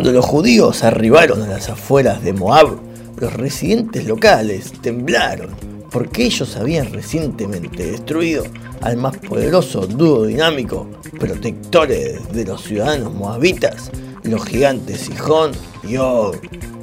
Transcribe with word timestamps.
Cuando 0.00 0.14
los 0.14 0.24
judíos 0.24 0.82
arribaron 0.82 1.42
a 1.42 1.46
las 1.46 1.68
afueras 1.68 2.22
de 2.22 2.32
Moab, 2.32 2.78
los 3.18 3.34
residentes 3.34 4.06
locales 4.06 4.72
temblaron 4.80 5.50
porque 5.90 6.24
ellos 6.24 6.56
habían 6.56 6.90
recientemente 6.90 7.84
destruido 7.90 8.44
al 8.80 8.96
más 8.96 9.18
poderoso 9.18 9.86
dúo 9.86 10.24
dinámico, 10.24 10.88
protectores 11.18 12.32
de 12.32 12.46
los 12.46 12.62
ciudadanos 12.62 13.12
moabitas, 13.12 13.90
los 14.22 14.42
gigantes 14.46 15.02
Sijón 15.02 15.52
y 15.86 15.98
Og. 15.98 16.34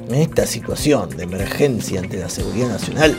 En 0.08 0.14
esta 0.14 0.46
situación 0.46 1.10
de 1.10 1.24
emergencia 1.24 2.00
ante 2.00 2.16
la 2.16 2.30
seguridad 2.30 2.68
nacional, 2.68 3.14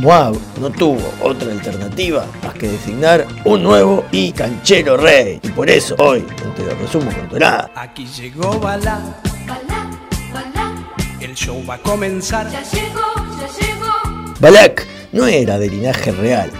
Moab 0.00 0.36
no 0.60 0.68
tuvo 0.68 0.98
otra 1.22 1.52
alternativa 1.52 2.26
más 2.42 2.54
que 2.54 2.70
designar 2.70 3.24
un 3.44 3.62
nuevo 3.62 4.04
y 4.10 4.32
canchero 4.32 4.96
rey. 4.96 5.38
Y 5.44 5.48
por 5.50 5.70
eso 5.70 5.94
hoy, 5.98 6.22
te 6.56 6.64
lo 6.64 6.74
resumo 6.74 7.08
con 7.12 7.28
Torah, 7.28 7.70
Aquí 7.76 8.04
llegó 8.06 8.58
Balá, 8.58 9.00
Balá, 9.46 9.90
Balá, 10.32 10.74
el 11.20 11.36
show 11.36 11.64
va 11.70 11.74
a 11.74 11.78
comenzar. 11.78 12.50
ya 12.50 12.64
llegó, 12.64 13.14
ya 13.40 13.66
llegó. 13.66 14.34
Balak 14.40 14.88
no 15.12 15.28
era 15.28 15.56
de 15.56 15.70
linaje 15.70 16.10
real, 16.10 16.50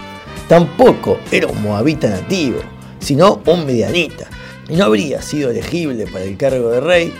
tampoco 0.48 1.18
era 1.32 1.48
un 1.48 1.60
moabita 1.60 2.08
nativo, 2.08 2.60
sino 3.00 3.42
un 3.44 3.66
medianita, 3.66 4.28
y 4.68 4.76
no 4.76 4.84
habría 4.84 5.20
sido 5.20 5.50
elegible 5.50 6.06
para 6.06 6.24
el 6.26 6.36
cargo 6.36 6.70
de 6.70 6.80
rey 6.80 7.12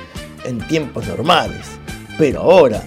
en 0.45 0.65
tiempos 0.68 1.09
normales. 1.09 1.80
Pero 2.16 2.42
ahora, 2.42 2.84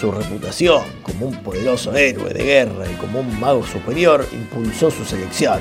su 0.00 0.10
reputación 0.10 0.82
como 1.02 1.26
un 1.26 1.42
poderoso 1.44 1.94
héroe 1.94 2.34
de 2.34 2.42
guerra 2.42 2.90
y 2.90 2.94
como 2.96 3.20
un 3.20 3.38
mago 3.38 3.64
superior 3.64 4.26
impulsó 4.32 4.90
su 4.90 5.04
selección. 5.04 5.60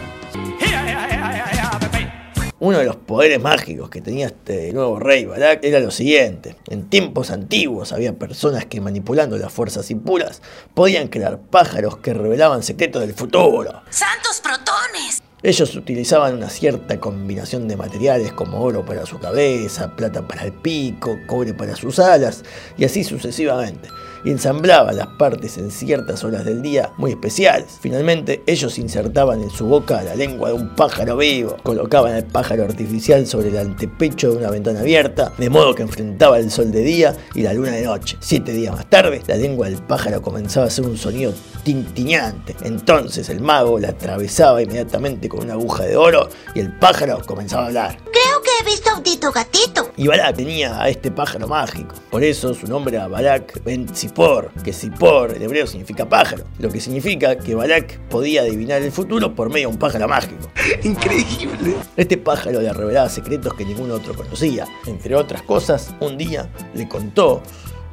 Uno 2.59 2.80
de 2.80 2.86
los 2.86 2.95
poderes 2.95 3.41
mágicos 3.41 3.89
que 3.89 4.02
tenía 4.02 4.27
este 4.27 4.72
nuevo 4.73 4.98
rey 4.98 5.26
Balak 5.26 5.63
era 5.63 5.80
lo 5.80 5.91
siguiente. 5.91 6.55
En 6.70 6.89
tiempos 6.89 7.30
antiguos 7.30 7.91
había 7.91 8.13
personas 8.13 8.66
que 8.66 8.81
manipulando 8.81 9.38
las 9.38 9.52
fuerzas 9.53 9.91
impuras 9.91 10.42
podían 10.73 11.09
crear 11.09 11.39
pájaros 11.39 11.98
que 11.98 12.14
revelaban 12.14 12.64
secretos 12.64 13.02
del 13.02 13.14
futuro. 13.14 13.81
¡Santos 13.89 14.42
protones! 14.42 15.22
Ellos 15.44 15.75
utilizaban 15.75 16.36
una 16.36 16.49
cierta 16.49 16.97
combinación 17.02 17.67
de 17.67 17.75
materiales 17.75 18.31
como 18.31 18.61
oro 18.61 18.86
para 18.86 19.05
su 19.05 19.19
cabeza, 19.19 19.94
plata 19.94 20.25
para 20.25 20.45
el 20.45 20.53
pico, 20.53 21.19
cobre 21.27 21.53
para 21.53 21.75
sus 21.75 21.99
alas 21.99 22.45
y 22.77 22.86
así 22.86 23.03
sucesivamente. 23.03 23.89
Y 24.24 24.32
ensamblaban 24.32 24.96
las 24.98 25.08
partes 25.08 25.58
en 25.58 25.72
ciertas 25.72 26.24
horas 26.24 26.46
del 26.46 26.62
día 26.62 26.92
muy 26.98 27.12
especiales. 27.12 27.78
Finalmente, 27.82 28.42
ellos 28.48 28.78
insertaban 28.80 29.42
en 29.42 29.50
su 29.50 29.66
boca 29.66 30.02
la 30.04 30.16
lengua 30.16 30.50
de 30.50 30.56
un 30.56 30.70
pájaro 30.76 31.18
vivo, 31.18 31.58
colocaban 31.64 32.16
el 32.16 32.26
pájaro 32.26 32.64
artificial 32.64 33.28
sobre 33.28 33.50
el 33.50 33.58
antepecho 33.58 34.32
de 34.32 34.38
una 34.38 34.50
ventana 34.50 34.80
abierta, 34.80 35.34
de 35.38 35.50
modo 35.50 35.76
que 35.76 35.84
enfrentaba 35.84 36.40
el 36.40 36.52
sol 36.52 36.72
de 36.72 36.82
día 36.82 37.16
y 37.36 37.42
la 37.42 37.54
luna 37.54 37.72
de 37.72 37.84
noche. 37.84 38.18
Siete 38.20 38.54
días 38.54 38.74
más 38.74 38.90
tarde, 38.90 39.22
la 39.28 39.36
lengua 39.36 39.70
del 39.70 39.82
pájaro 39.82 40.22
comenzaba 40.22 40.66
a 40.66 40.68
hacer 40.68 40.86
un 40.86 40.98
sonido 40.98 41.34
tintineante. 41.64 42.56
Entonces 42.64 43.30
el 43.30 43.42
mago 43.42 43.80
la 43.80 43.90
atravesaba 43.90 44.62
inmediatamente 44.62 45.30
con 45.30 45.44
una 45.44 45.54
aguja 45.54 45.84
de 45.84 45.98
oro 45.98 46.30
y 46.56 46.60
el 46.60 46.78
pájaro 46.78 47.22
comenzaba 47.26 47.64
a 47.64 47.68
hablar. 47.68 47.98
Que 48.12 48.33
he 48.59 48.66
visto 48.66 48.90
a 48.90 48.98
un 48.98 49.04
Tito 49.04 49.32
Gatito. 49.32 49.92
Y 49.98 50.08
Balak 50.08 50.36
tenía 50.36 50.82
a 50.82 50.90
este 50.90 51.12
pájaro 51.12 51.48
mágico. 51.48 51.96
Por 52.09 52.23
eso 52.23 52.54
su 52.54 52.68
nombre 52.68 52.95
era 52.95 53.08
Balak 53.08 53.64
Ben 53.64 53.88
Zippor, 53.94 54.52
que 54.64 54.73
Zippor 54.73 55.36
en 55.36 55.42
hebreo 55.42 55.68
significa 55.68 56.08
pájaro. 56.08 56.44
Lo 56.60 56.70
que 56.70 56.80
significa 56.80 57.38
que 57.38 57.56
Balak 57.56 58.00
podía 58.10 58.42
adivinar 58.42 58.82
el 58.82 58.92
futuro 58.92 59.34
por 59.34 59.50
medio 59.50 59.68
de 59.68 59.73
un 59.73 59.80
pájaro 59.80 60.08
mágico. 60.08 60.50
Increíble. 60.84 61.76
Este 61.98 62.18
pájaro 62.18 62.62
le 62.62 62.73
revelaba 62.73 63.10
secretos 63.10 63.54
que 63.54 63.66
ningún 63.66 63.92
otro 63.92 64.14
conocía. 64.14 64.67
Entre 64.86 65.16
otras 65.16 65.42
cosas, 65.44 65.94
un 66.00 66.17
día 66.17 66.50
le 66.73 66.88
contó 66.88 67.42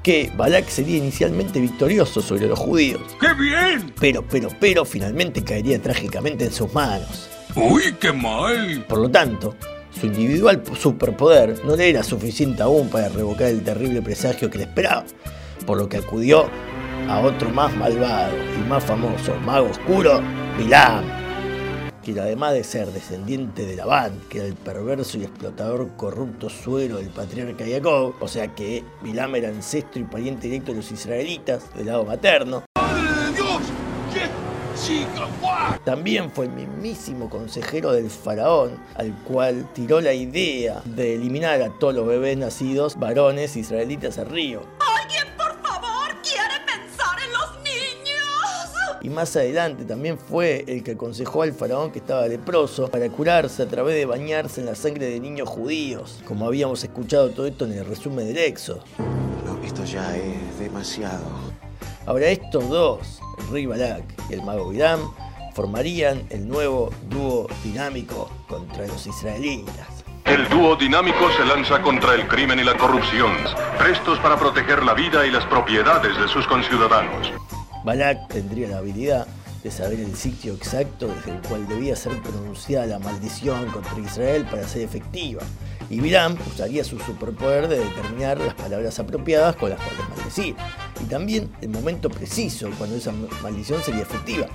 que 0.03 0.33
Balak 0.37 0.69
sería 0.69 0.97
inicialmente 0.97 1.61
victorioso 1.61 2.23
sobre 2.23 2.47
los 2.47 2.59
judíos. 2.59 3.03
¡Qué 3.21 3.35
bien! 3.35 3.93
Pero, 4.01 4.25
pero, 4.27 4.49
pero 4.59 4.85
finalmente 4.85 5.45
caería 5.45 5.81
trágicamente 5.81 6.47
en 6.47 6.53
sus 6.53 6.73
manos. 6.73 7.29
¡Uy, 7.55 7.95
qué 8.01 8.13
mal! 8.13 8.85
Por 8.89 8.99
lo 8.99 9.11
tanto, 9.11 9.55
su 9.91 10.07
individual 10.07 10.63
superpoder 10.79 11.65
no 11.65 11.77
le 11.77 11.91
era 11.91 12.03
suficiente 12.03 12.63
aún 12.63 12.89
para 12.89 13.09
revocar 13.09 13.49
el 13.49 13.63
terrible 13.63 14.03
presagio 14.03 14.51
que 14.51 14.59
le 14.59 14.65
esperaba, 14.65 15.05
por 15.67 15.79
lo 15.79 15.89
que 15.89 15.99
acudió 15.99 16.49
a 17.09 17.21
otro 17.21 17.51
más 17.51 17.75
malvado 17.77 18.35
y 18.57 18.69
más 18.69 18.85
famoso 18.85 19.35
mago 19.45 19.69
oscuro, 19.69 20.21
Bilam, 20.59 21.05
quien 22.05 22.19
además 22.19 22.55
de 22.55 22.65
ser 22.65 22.89
descendiente 22.89 23.67
de 23.67 23.77
Labán, 23.77 24.13
que 24.29 24.39
era 24.39 24.47
el 24.47 24.55
perverso 24.55 25.19
y 25.19 25.25
explotador 25.25 25.89
corrupto 25.97 26.49
suero 26.49 26.99
del 26.99 27.09
patriarca 27.09 27.65
Jacob, 27.69 28.15
o 28.21 28.29
sea 28.29 28.55
que 28.55 28.85
Bilam 29.03 29.35
era 29.35 29.49
ancestro 29.49 30.01
y 30.01 30.05
pariente 30.05 30.49
directo 30.49 30.73
de 30.73 30.79
los 30.79 30.93
israelitas 30.93 31.75
del 31.75 31.87
lado 31.87 32.05
materno, 32.05 32.65
¡Madre 32.77 33.03
de 33.03 33.33
Dios! 33.35 33.63
¡Qué 34.15 34.21
chica 34.21 34.29
guau! 34.29 34.80
También 35.85 36.31
fue 36.31 36.47
el 36.47 36.53
mismísimo 36.53 37.31
consejero 37.31 37.93
del 37.93 38.11
faraón, 38.11 38.79
al 38.95 39.15
cual 39.25 39.69
tiró 39.73 40.01
la 40.01 40.13
idea 40.13 40.83
de 40.85 41.15
eliminar 41.15 41.63
a 41.63 41.71
todos 41.71 41.95
los 41.95 42.07
bebés 42.07 42.37
nacidos 42.37 42.99
varones 42.99 43.57
israelitas 43.57 44.19
al 44.19 44.29
río. 44.29 44.63
¿Alguien, 45.03 45.25
por 45.37 45.61
favor, 45.63 46.15
quiere 46.23 46.55
pensar 46.67 47.17
en 47.25 47.33
los 47.33 47.57
niños? 47.65 49.01
Y 49.03 49.09
más 49.09 49.35
adelante 49.37 49.85
también 49.85 50.19
fue 50.19 50.65
el 50.67 50.83
que 50.83 50.93
aconsejó 50.93 51.43
al 51.43 51.53
faraón 51.53 51.93
que 51.93 52.01
estaba 52.01 52.27
leproso 52.27 52.89
para 52.89 53.09
curarse 53.09 53.63
a 53.63 53.67
través 53.67 53.95
de 53.95 54.07
bañarse 54.07 54.61
en 54.61 54.67
la 54.67 54.75
sangre 54.75 55.07
de 55.07 55.21
niños 55.21 55.49
judíos, 55.49 56.21
como 56.27 56.47
habíamos 56.47 56.85
escuchado 56.85 57.31
todo 57.31 57.47
esto 57.47 57.65
en 57.65 57.73
el 57.73 57.87
resumen 57.87 58.27
del 58.27 58.39
Éxodo. 58.39 58.85
No, 59.47 59.63
esto 59.65 59.85
ya 59.85 60.17
es 60.17 60.59
demasiado. 60.59 61.51
Ahora 62.11 62.27
estos 62.27 62.69
dos, 62.69 63.21
el 63.39 63.53
rey 63.53 63.67
Balak 63.67 64.03
y 64.29 64.33
el 64.33 64.43
mago 64.43 64.71
Bilam, 64.71 64.99
formarían 65.55 66.27
el 66.31 66.49
nuevo 66.49 66.91
dúo 67.09 67.47
dinámico 67.63 68.29
contra 68.49 68.85
los 68.89 69.07
israelitas. 69.07 70.03
El 70.25 70.49
dúo 70.49 70.75
dinámico 70.75 71.31
se 71.37 71.45
lanza 71.45 71.81
contra 71.81 72.17
el 72.17 72.27
crimen 72.27 72.59
y 72.59 72.65
la 72.65 72.77
corrupción, 72.77 73.31
prestos 73.79 74.19
para 74.19 74.37
proteger 74.37 74.83
la 74.83 74.95
vida 74.95 75.25
y 75.25 75.31
las 75.31 75.45
propiedades 75.45 76.19
de 76.21 76.27
sus 76.27 76.49
conciudadanos. 76.49 77.31
Balak 77.85 78.27
tendría 78.27 78.67
la 78.67 78.79
habilidad 78.79 79.29
de 79.63 79.71
saber 79.71 80.01
el 80.01 80.17
sitio 80.17 80.55
exacto 80.55 81.07
desde 81.07 81.31
el 81.31 81.41
cual 81.43 81.69
debía 81.69 81.95
ser 81.95 82.21
pronunciada 82.23 82.87
la 82.87 82.99
maldición 82.99 83.67
contra 83.67 83.97
Israel 84.01 84.45
para 84.51 84.67
ser 84.67 84.83
efectiva. 84.83 85.43
Y 85.91 85.99
Bilam 85.99 86.37
usaría 86.47 86.85
su 86.85 87.01
superpoder 87.01 87.67
de 87.67 87.81
determinar 87.81 88.39
las 88.39 88.55
palabras 88.55 88.97
apropiadas 89.01 89.57
con 89.57 89.71
las 89.71 89.81
cuales 89.81 90.09
maldecir. 90.09 90.55
Y 91.03 91.05
también 91.07 91.51
el 91.61 91.71
momento 91.71 92.09
preciso 92.09 92.71
cuando 92.79 92.95
esa 92.95 93.13
maldición 93.43 93.83
sería 93.83 94.03
efectiva. 94.03 94.47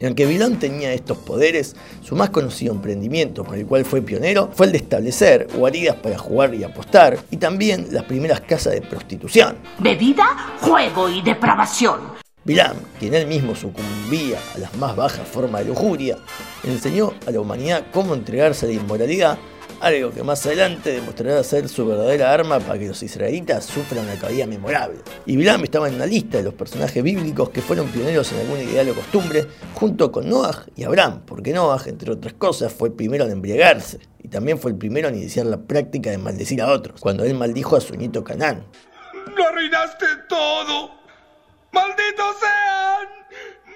Y 0.00 0.06
aunque 0.06 0.26
Bilam 0.26 0.58
tenía 0.58 0.92
estos 0.92 1.16
poderes, 1.18 1.76
su 2.02 2.16
más 2.16 2.30
conocido 2.30 2.74
emprendimiento 2.74 3.44
por 3.44 3.56
el 3.56 3.64
cual 3.64 3.84
fue 3.84 4.02
pionero 4.02 4.50
fue 4.52 4.66
el 4.66 4.72
de 4.72 4.78
establecer 4.78 5.46
guaridas 5.54 5.94
para 5.94 6.18
jugar 6.18 6.52
y 6.56 6.64
apostar, 6.64 7.16
y 7.30 7.36
también 7.36 7.86
las 7.92 8.02
primeras 8.02 8.40
casas 8.40 8.72
de 8.72 8.82
prostitución. 8.82 9.58
Bebida, 9.78 10.56
juego 10.60 11.08
y 11.08 11.22
depravación. 11.22 12.00
Bilam, 12.44 12.74
quien 12.98 13.14
él 13.14 13.28
mismo 13.28 13.54
sucumbía 13.54 14.40
a 14.56 14.58
las 14.58 14.76
más 14.76 14.96
bajas 14.96 15.28
formas 15.28 15.60
de 15.60 15.68
lujuria, 15.68 16.18
enseñó 16.64 17.12
a 17.24 17.30
la 17.30 17.38
humanidad 17.38 17.84
cómo 17.92 18.14
entregarse 18.14 18.66
a 18.66 18.68
la 18.70 18.74
inmoralidad, 18.74 19.38
algo 19.82 20.12
que 20.12 20.22
más 20.22 20.46
adelante 20.46 20.92
demostrará 20.92 21.42
ser 21.42 21.68
su 21.68 21.84
verdadera 21.84 22.32
arma 22.32 22.60
para 22.60 22.78
que 22.78 22.86
los 22.86 23.02
israelitas 23.02 23.64
sufran 23.64 24.04
una 24.04 24.14
caída 24.14 24.46
memorable. 24.46 25.00
Y 25.26 25.36
Bilam 25.36 25.64
estaba 25.64 25.88
en 25.88 25.96
una 25.96 26.06
lista 26.06 26.38
de 26.38 26.44
los 26.44 26.54
personajes 26.54 27.02
bíblicos 27.02 27.50
que 27.50 27.60
fueron 27.60 27.88
pioneros 27.88 28.30
en 28.32 28.38
alguna 28.38 28.62
ideal 28.62 28.88
o 28.90 28.94
costumbre, 28.94 29.44
junto 29.74 30.12
con 30.12 30.28
Noah 30.28 30.66
y 30.76 30.84
Abraham, 30.84 31.22
porque 31.26 31.52
Noah, 31.52 31.82
entre 31.86 32.12
otras 32.12 32.34
cosas, 32.34 32.72
fue 32.72 32.90
el 32.90 32.94
primero 32.94 33.24
en 33.24 33.32
embriagarse, 33.32 33.98
y 34.20 34.28
también 34.28 34.60
fue 34.60 34.70
el 34.70 34.76
primero 34.76 35.08
en 35.08 35.16
iniciar 35.16 35.46
la 35.46 35.58
práctica 35.58 36.10
de 36.10 36.18
maldecir 36.18 36.62
a 36.62 36.70
otros, 36.70 37.00
cuando 37.00 37.24
él 37.24 37.34
maldijo 37.34 37.74
a 37.74 37.80
su 37.80 37.96
nieto 37.96 38.22
Canaán. 38.22 38.64
¡Lo 39.36 39.48
arruinaste 39.48 40.06
todo! 40.28 40.92
¡Malditos 41.72 42.36
sean! 42.38 43.08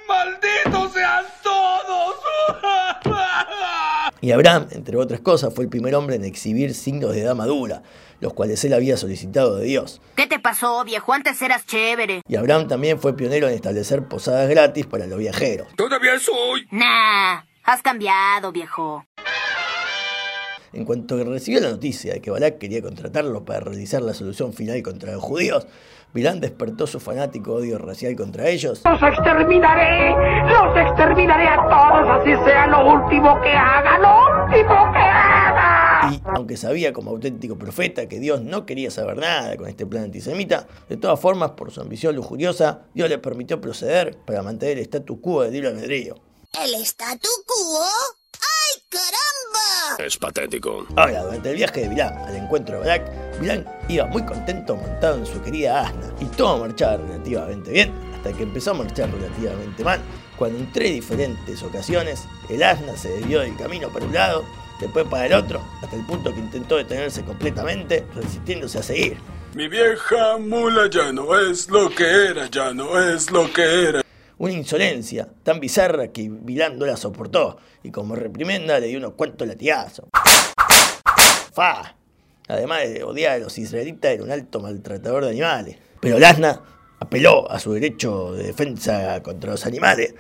¡Malditos 0.07 0.93
sean 0.93 1.25
todos! 1.43 2.15
Y 4.27 4.33
Abraham, 4.33 4.67
entre 4.73 4.97
otras 4.97 5.21
cosas, 5.21 5.55
fue 5.55 5.63
el 5.63 5.71
primer 5.71 5.95
hombre 5.95 6.17
en 6.17 6.25
exhibir 6.25 6.75
signos 6.75 7.13
de 7.13 7.21
edad 7.21 7.37
madura, 7.37 7.85
los 8.19 8.33
cuales 8.33 8.65
él 8.65 8.73
había 8.73 8.97
solicitado 8.97 9.55
de 9.55 9.67
Dios. 9.67 10.01
¿Qué 10.17 10.27
te 10.27 10.41
pasó, 10.41 10.83
viejo? 10.83 11.13
Antes 11.13 11.41
eras 11.43 11.65
chévere. 11.65 12.23
Y 12.27 12.35
Abraham 12.35 12.67
también 12.67 12.99
fue 12.99 13.15
pionero 13.17 13.47
en 13.47 13.55
establecer 13.55 14.09
posadas 14.09 14.51
gratis 14.51 14.85
para 14.85 15.07
los 15.07 15.21
viajeros. 15.21 15.69
¡Todavía 15.77 16.19
soy! 16.19 16.67
Nah, 16.73 17.43
has 17.63 17.83
cambiado, 17.83 18.51
viejo. 18.51 19.07
En 20.77 20.85
cuanto 20.85 21.17
recibió 21.25 21.59
la 21.63 21.71
noticia 21.71 22.13
de 22.13 22.21
que 22.21 22.31
Balak 22.31 22.59
quería 22.59 22.83
contratarlo 22.83 23.47
para 23.47 23.61
realizar 23.61 24.03
la 24.03 24.13
solución 24.13 24.53
final 24.53 24.83
contra 24.83 25.11
los 25.13 25.23
judíos, 25.23 25.67
Bilam 26.13 26.39
despertó 26.39 26.87
su 26.87 27.01
fanático 27.01 27.55
odio 27.55 27.79
racial 27.79 28.15
contra 28.15 28.51
ellos 28.51 28.83
Los 28.85 29.03
exterminaré, 29.03 30.11
los 30.11 30.77
exterminaré 30.77 31.49
a 31.49 31.57
todos, 31.57 32.21
así 32.21 32.45
sea 32.45 32.67
lo 32.67 32.93
último 32.93 33.41
que 33.41 33.53
haga, 33.53 33.99
lo 33.99 34.45
último 34.45 34.93
que 34.93 34.99
haga. 34.99 36.11
Y 36.13 36.21
aunque 36.35 36.59
sabía 36.59 36.93
como 36.93 37.13
auténtico 37.13 37.57
profeta 37.57 38.07
que 38.07 38.21
Dios 38.21 38.43
no 38.43 38.67
quería 38.67 38.91
saber 38.91 39.17
nada 39.17 39.57
con 39.57 39.69
este 39.69 39.87
plan 39.87 40.05
antisemita, 40.05 40.67
de 40.91 40.99
todas 40.99 41.19
formas, 41.19 41.53
por 41.53 41.71
su 41.71 41.81
ambición 41.81 42.15
lujuriosa, 42.15 42.83
Dios 42.93 43.09
le 43.09 43.17
permitió 43.17 43.63
proceder 43.63 44.19
para 44.27 44.43
mantener 44.43 44.77
el 44.77 44.83
status 44.83 45.21
quo 45.23 45.41
de 45.41 45.53
libre 45.53 45.71
albedrío. 45.71 46.17
¿El 46.63 46.75
statu 46.85 47.29
quo? 47.47 48.26
¡Ay, 48.47 48.83
caramba! 48.89 50.05
Es 50.07 50.17
patético. 50.17 50.87
Ahora, 50.97 51.23
durante 51.23 51.51
el 51.51 51.57
viaje 51.57 51.81
de 51.83 51.89
Bilán 51.89 52.17
al 52.19 52.37
encuentro 52.37 52.75
de 52.75 52.87
Barak, 52.87 53.41
Bilán 53.41 53.67
iba 53.89 54.07
muy 54.07 54.25
contento 54.25 54.77
montado 54.77 55.17
en 55.17 55.27
su 55.27 55.43
querida 55.43 55.87
asna, 55.87 56.13
y 56.21 56.25
todo 56.27 56.59
marchaba 56.59 56.97
relativamente 56.97 57.71
bien, 57.71 57.93
hasta 58.15 58.33
que 58.33 58.43
empezó 58.43 58.71
a 58.73 58.75
marchar 58.75 59.11
relativamente 59.11 59.85
mal, 59.85 60.01
cuando 60.37 60.59
en 60.59 60.73
tres 60.73 60.93
diferentes 60.93 61.63
ocasiones 61.63 62.25
el 62.49 62.63
asna 62.63 62.97
se 62.97 63.09
desvió 63.09 63.41
del 63.41 63.57
camino 63.57 63.89
para 63.91 64.07
un 64.07 64.15
lado, 64.15 64.45
después 64.81 65.07
para 65.07 65.27
el 65.27 65.33
otro, 65.33 65.63
hasta 65.83 65.97
el 65.97 66.05
punto 66.05 66.33
que 66.33 66.41
intentó 66.41 66.77
detenerse 66.77 67.25
completamente, 67.25 68.07
resistiéndose 68.15 68.79
a 68.79 68.83
seguir. 68.83 69.19
Mi 69.55 69.69
vieja 69.69 70.37
mula 70.39 70.91
ya 70.91 71.13
no 71.13 71.39
es 71.39 71.71
lo 71.71 71.89
que 71.89 72.05
era, 72.05 72.47
ya 72.51 72.75
no 72.75 73.01
es 73.01 73.31
lo 73.31 73.51
que 73.51 73.89
era. 73.89 74.06
Una 74.39 74.53
insolencia 74.53 75.27
tan 75.43 75.61
bizarra 75.61 76.09
que 76.09 76.29
Bilán 76.31 76.79
no 76.79 76.85
la 76.85 76.99
soportó, 76.99 77.57
y 77.83 77.91
como 77.91 78.15
reprimenda 78.15 78.79
le 78.79 78.89
dio 78.89 78.99
unos 78.99 79.15
cuantos 79.15 79.49
latigazos. 79.49 80.07
¡Fa! 81.55 81.97
Además 82.49 82.81
de 82.83 83.03
odiar 83.03 83.33
a 83.33 83.39
los 83.39 83.57
israelitas, 83.57 84.13
era 84.13 84.23
un 84.23 84.31
alto 84.31 84.61
maltratador 84.61 85.25
de 85.25 85.31
animales. 85.31 85.79
Pero 86.01 86.19
el 86.19 86.25
asna 86.25 86.61
apeló 87.01 87.51
a 87.51 87.59
su 87.59 87.73
derecho 87.73 88.35
de 88.35 88.45
defensa 88.49 89.23
contra 89.23 89.53
los 89.53 89.65
animales 89.65 90.15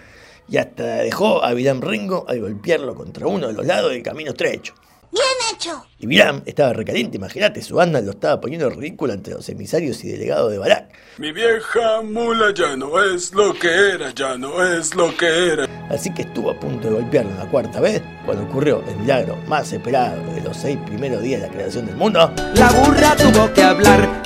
y 0.48 0.56
hasta 0.56 1.02
dejó 1.02 1.44
a 1.44 1.52
Bilam 1.52 1.82
Ringo 1.82 2.24
al 2.26 2.40
golpearlo 2.40 2.94
contra 2.94 3.26
uno 3.26 3.48
de 3.48 3.52
los 3.52 3.66
lados 3.66 3.90
del 3.90 4.02
camino 4.02 4.30
estrecho. 4.30 4.74
Bien 5.12 5.54
hecho. 5.54 5.86
Y 5.98 6.06
Bilam 6.06 6.42
estaba 6.46 6.72
recaliente, 6.72 7.16
imagínate, 7.16 7.62
su 7.62 7.76
banda 7.76 8.00
lo 8.00 8.10
estaba 8.10 8.40
poniendo 8.40 8.68
ridículo 8.68 9.12
ante 9.12 9.30
los 9.30 9.48
emisarios 9.48 10.04
y 10.04 10.08
delegados 10.08 10.52
de 10.52 10.58
Barak. 10.58 10.92
Mi 11.18 11.32
vieja 11.32 12.02
mula 12.02 12.52
ya 12.54 12.76
no 12.76 13.02
es 13.02 13.32
lo 13.32 13.54
que 13.54 13.68
era, 13.68 14.10
ya 14.10 14.36
no 14.36 14.62
es 14.62 14.94
lo 14.94 15.16
que 15.16 15.52
era. 15.52 15.66
Así 15.88 16.12
que 16.12 16.22
estuvo 16.22 16.50
a 16.50 16.60
punto 16.60 16.88
de 16.88 16.94
golpearlo 16.94 17.30
una 17.30 17.50
cuarta 17.50 17.80
vez 17.80 18.02
cuando 18.24 18.44
ocurrió 18.44 18.82
el 18.86 18.96
milagro 18.96 19.36
más 19.46 19.72
esperado 19.72 20.22
de 20.34 20.42
los 20.42 20.56
seis 20.56 20.78
primeros 20.84 21.22
días 21.22 21.40
de 21.40 21.46
la 21.46 21.52
creación 21.52 21.86
del 21.86 21.96
mundo. 21.96 22.32
La 22.54 22.70
burra 22.72 23.16
tuvo 23.16 23.52
que 23.54 23.62
hablar, 23.62 24.22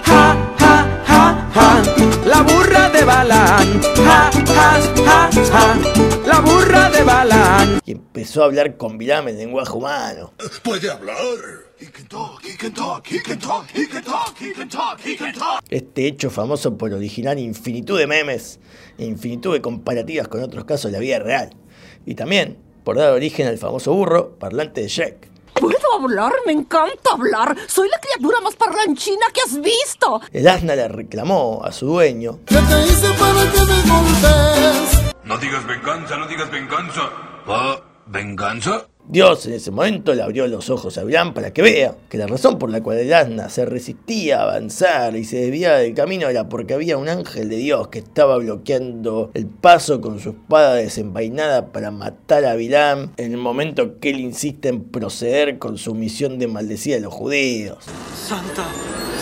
ja. 1.55 1.83
La 2.27 2.43
burra 2.43 2.91
de 2.91 3.05
Balán, 3.05 3.81
ja, 3.97 4.31
ja, 4.33 4.81
ja, 5.05 5.31
ja. 5.33 5.79
La 6.27 6.41
burra 6.41 6.91
de 6.91 7.03
Balán. 7.03 7.81
Y 7.85 7.93
empezó 7.93 8.43
a 8.43 8.47
hablar 8.47 8.77
con 8.77 8.99
Bilam 8.99 9.29
en 9.29 9.39
lenguaje 9.39 9.73
humano. 9.73 10.33
Puede 10.63 10.91
hablar. 10.91 11.17
He 11.81 11.87
can 11.87 12.07
talk, 12.09 12.45
he 12.45 12.57
can 12.59 12.75
talk, 12.75 13.07
he 13.07 13.23
can 13.23 13.39
talk, 13.39 13.67
he 13.75 13.89
can 13.89 14.05
talk, 14.05 14.37
he 14.39 14.53
can 14.53 14.69
talk, 14.69 15.01
he 15.01 15.17
can 15.17 15.33
talk. 15.33 15.65
Este 15.71 16.07
hecho 16.07 16.29
famoso 16.29 16.77
por 16.77 16.93
originar 16.93 17.39
infinitud 17.39 17.99
de 17.99 18.07
memes 18.07 18.61
e 18.99 19.07
infinitud 19.07 19.55
de 19.55 19.63
comparativas 19.63 20.29
con 20.29 20.43
otros 20.43 20.67
casos 20.67 20.93
de 20.93 20.99
la 20.99 21.01
vida 21.01 21.21
real. 21.21 21.51
Y 22.05 22.17
también 22.17 22.59
por 22.85 22.99
dar 22.99 23.13
origen 23.13 23.47
al 23.47 23.57
famoso 23.57 23.95
burro 23.95 24.39
parlante 24.39 24.83
de 24.83 24.89
Shrek. 24.89 25.30
¿Puedo 25.61 25.95
hablar? 25.95 26.33
Me 26.47 26.53
encanta 26.53 27.11
hablar. 27.13 27.55
Soy 27.69 27.89
la 27.89 27.99
criatura 27.99 28.41
más 28.41 28.57
parlanchina 28.57 29.27
que 29.33 29.43
has 29.43 29.61
visto. 29.61 30.21
El 30.33 30.49
asna 30.49 30.75
le 30.75 30.89
reclamó 30.89 31.61
a 31.63 31.71
su 31.71 31.87
dueño 31.87 32.39
No 35.25 35.37
digas 35.39 35.67
venganza, 35.67 36.17
no 36.17 36.27
digas 36.27 36.51
venganza. 36.51 37.11
¿Ah, 37.47 37.77
venganza? 38.07 38.87
Dios 39.11 39.45
en 39.47 39.55
ese 39.55 39.73
momento 39.73 40.15
le 40.15 40.23
abrió 40.23 40.47
los 40.47 40.71
ojos 40.71 40.97
a 40.97 41.03
Bilam 41.03 41.35
para 41.35 41.53
que 41.53 41.63
vea 41.63 41.97
que 42.09 42.17
la 42.17 42.29
razón 42.29 42.61
por 42.61 42.71
la 42.71 42.81
cual 42.81 42.99
el 42.99 43.13
asna 43.13 43.49
se 43.49 43.65
resistía 43.65 44.39
a 44.39 44.43
avanzar 44.45 45.17
y 45.17 45.25
se 45.25 45.39
desviaba 45.41 45.79
del 45.79 45.95
camino 45.95 46.29
era 46.29 46.49
porque 46.49 46.75
había 46.75 46.97
un 46.97 47.09
ángel 47.09 47.49
de 47.49 47.57
Dios 47.57 47.89
que 47.89 47.99
estaba 47.99 48.37
bloqueando 48.37 49.33
el 49.35 49.47
paso 49.47 50.01
con 50.01 50.21
su 50.21 50.31
espada 50.31 50.75
desenvainada 50.75 51.73
para 51.73 51.91
matar 51.91 52.45
a 52.45 52.55
Bilam 52.55 53.11
en 53.17 53.33
el 53.33 53.39
momento 53.39 53.99
que 53.99 54.11
él 54.11 54.21
insiste 54.21 54.69
en 54.69 54.85
proceder 54.85 55.59
con 55.59 55.77
su 55.77 55.97
misión 55.97 56.39
de 56.39 56.47
maldecir 56.47 56.95
a 56.95 57.01
los 57.01 57.13
judíos. 57.13 57.79
Santa 58.15 58.65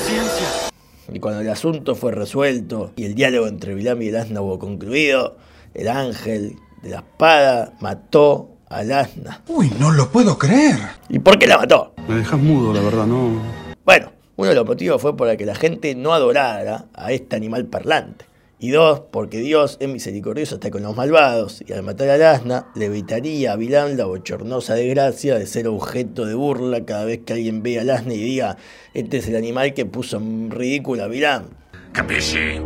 ciencia. 0.05 0.69
Y 1.11 1.19
cuando 1.19 1.41
el 1.41 1.49
asunto 1.49 1.95
fue 1.95 2.13
resuelto 2.13 2.93
y 2.95 3.07
el 3.07 3.15
diálogo 3.15 3.47
entre 3.47 3.75
Bilam 3.75 4.03
y 4.03 4.09
el 4.09 4.17
asna 4.17 4.43
hubo 4.43 4.59
concluido, 4.59 5.39
el 5.73 5.89
ángel 5.89 6.57
de 6.83 6.91
la 6.91 6.99
espada 6.99 7.73
mató 7.81 8.58
al 8.69 8.93
asna. 8.93 9.43
Uy, 9.49 9.71
no 9.79 9.91
lo 9.91 10.11
puedo 10.11 10.39
creer. 10.39 10.77
¿Y 11.09 11.19
por 11.19 11.39
qué 11.39 11.47
la 11.47 11.59
mató? 11.59 11.95
Me 12.07 12.17
dejas 12.17 12.39
mudo, 12.39 12.73
la 12.73 12.81
verdad, 12.81 13.07
no. 13.07 13.41
Bueno, 13.85 14.13
uno 14.37 14.49
de 14.49 14.55
los 14.55 14.67
motivos 14.67 15.01
fue 15.01 15.17
para 15.17 15.37
que 15.37 15.47
la 15.47 15.55
gente 15.55 15.95
no 15.95 16.13
adorara 16.13 16.87
a 16.95 17.13
este 17.13 17.37
animal 17.37 17.67
parlante. 17.67 18.27
Y 18.61 18.71
dos, 18.71 19.03
porque 19.13 19.39
Dios 19.39 19.77
es 19.79 19.89
misericordioso 19.89 20.57
hasta 20.57 20.73
con 20.73 20.83
los 20.83 20.97
malvados, 20.97 21.63
y 21.65 21.73
al 21.73 21.85
matar 21.85 22.11
al 22.11 22.23
asna, 22.23 22.67
le 22.75 22.87
evitaría 22.87 23.53
a 23.53 23.57
Bilam 23.57 23.97
la 23.97 24.07
bochornosa 24.07 24.75
desgracia 24.75 25.39
de 25.39 25.47
ser 25.47 25.69
objeto 25.69 26.25
de 26.25 26.35
burla 26.35 26.85
cada 26.85 27.05
vez 27.05 27.21
que 27.25 27.35
alguien 27.35 27.63
vea 27.63 27.83
al 27.83 27.91
asna 27.91 28.15
y 28.15 28.19
diga, 28.19 28.57
este 28.95 29.19
es 29.19 29.29
el 29.29 29.37
animal 29.37 29.75
que 29.75 29.87
puso 29.87 30.17
en 30.17 30.51
ridículo 30.51 31.05
a 31.05 31.07
Bilam. 31.07 31.45
Capisci. 31.93 32.61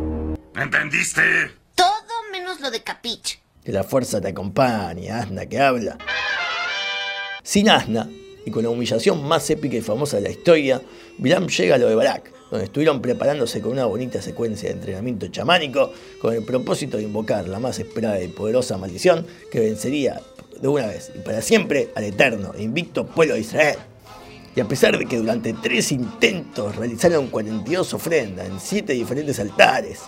¿Entendiste? 0.57 1.23
Todo 1.75 2.31
menos 2.33 2.61
lo 2.61 2.71
de 2.71 2.83
Capich. 2.83 3.42
Que 3.65 3.73
la 3.73 3.85
fuerza 3.85 4.21
te 4.21 4.29
acompañe, 4.29 5.11
asna 5.11 5.47
que 5.47 5.61
habla. 5.61 5.97
Sin 7.45 7.69
asna, 7.69 8.11
y 8.45 8.51
con 8.51 8.65
la 8.65 8.71
humillación 8.71 9.23
más 9.23 9.49
épica 9.51 9.77
y 9.77 9.81
famosa 9.81 10.17
de 10.17 10.25
la 10.25 10.31
historia, 10.31 10.83
Bilam 11.19 11.47
llega 11.47 11.77
a 11.77 11.79
lo 11.79 11.89
de 11.89 11.95
Barak, 11.95 12.33
donde 12.51 12.67
estuvieron 12.67 13.01
preparándose 13.01 13.61
con 13.61 13.73
una 13.73 13.85
bonita 13.85 14.21
secuencia 14.21 14.69
de 14.69 14.75
entrenamiento 14.75 15.29
chamánico 15.29 15.93
con 16.21 16.35
el 16.35 16.43
propósito 16.43 16.97
de 16.97 17.05
invocar 17.05 17.47
la 17.49 17.61
más 17.61 17.79
esperada 17.79 18.21
y 18.21 18.29
poderosa 18.29 18.79
maldición 18.79 19.27
que 19.51 19.61
vencería 19.61 20.21
de 20.61 20.69
una 20.69 20.87
vez 20.87 21.13
y 21.15 21.19
para 21.21 21.41
siempre 21.41 21.91
al 21.95 22.05
eterno 22.05 22.53
e 22.57 22.63
invicto 22.63 23.07
pueblo 23.07 23.35
de 23.35 23.41
Israel. 23.41 23.79
Y 24.55 24.61
a 24.61 24.69
pesar 24.69 24.99
de 24.99 25.07
que 25.07 25.17
durante 25.17 25.55
tres 25.55 25.93
intentos 25.93 26.77
realizaron 26.77 27.29
42 27.29 27.95
ofrendas 27.95 28.47
en 28.47 28.61
siete 28.61 28.93
diferentes 28.93 29.39
altares, 29.41 30.01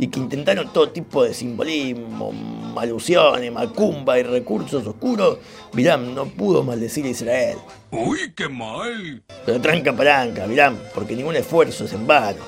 y 0.00 0.08
que 0.08 0.18
intentaron 0.18 0.72
todo 0.72 0.88
tipo 0.88 1.24
de 1.24 1.34
simbolismo, 1.34 2.32
alusiones, 2.74 3.52
macumba 3.52 4.18
y 4.18 4.22
recursos 4.22 4.86
oscuros, 4.86 5.36
Bilam 5.74 6.14
no 6.14 6.24
pudo 6.24 6.62
maldecir 6.62 7.04
a 7.04 7.08
Israel. 7.10 7.58
Uy, 7.90 8.32
qué 8.34 8.48
mal. 8.48 9.22
Pero 9.44 9.60
tranca 9.60 9.94
palanca, 9.94 10.46
Bilam, 10.46 10.78
porque 10.94 11.14
ningún 11.14 11.36
esfuerzo 11.36 11.84
es 11.84 11.92
en 11.92 12.06
vano. 12.06 12.38